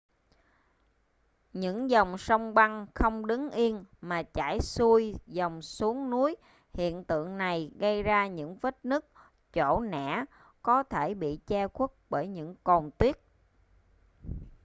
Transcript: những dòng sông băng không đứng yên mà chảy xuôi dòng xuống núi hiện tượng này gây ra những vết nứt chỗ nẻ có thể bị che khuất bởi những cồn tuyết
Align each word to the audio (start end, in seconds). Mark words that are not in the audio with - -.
những 1.53 1.89
dòng 1.89 2.17
sông 2.17 2.53
băng 2.53 2.87
không 2.95 3.27
đứng 3.27 3.49
yên 3.51 3.83
mà 4.01 4.23
chảy 4.23 4.59
xuôi 4.59 5.15
dòng 5.27 5.61
xuống 5.61 6.09
núi 6.09 6.35
hiện 6.73 7.03
tượng 7.03 7.37
này 7.37 7.71
gây 7.77 8.03
ra 8.03 8.27
những 8.27 8.55
vết 8.57 8.85
nứt 8.85 9.05
chỗ 9.53 9.79
nẻ 9.79 10.25
có 10.61 10.83
thể 10.83 11.13
bị 11.13 11.39
che 11.47 11.67
khuất 11.67 11.89
bởi 12.09 12.27
những 12.27 12.55
cồn 12.63 12.89
tuyết 12.97 13.17